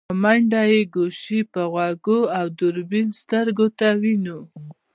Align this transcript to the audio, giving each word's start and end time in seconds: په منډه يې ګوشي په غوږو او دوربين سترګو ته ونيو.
په 0.07 0.13
منډه 0.23 0.61
يې 0.71 0.81
ګوشي 0.95 1.39
په 1.53 1.61
غوږو 1.71 2.19
او 2.39 2.45
دوربين 2.59 3.07
سترګو 3.21 3.67
ته 3.79 3.87
ونيو. 4.01 4.39